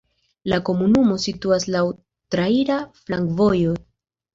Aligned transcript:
La 0.53 0.57
komunumo 0.69 1.19
situas 1.27 1.67
laŭ 1.77 1.85
traira 2.39 2.83
flankovojo. 3.07 3.81